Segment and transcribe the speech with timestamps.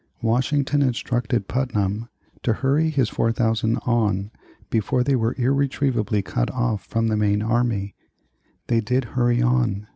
[0.23, 2.09] Washington instructed Putnam
[2.41, 4.31] to hurry his 4,000 on
[4.71, 7.93] before they were irretrievably cut off from the main army.
[8.65, 9.85] They did hurry on.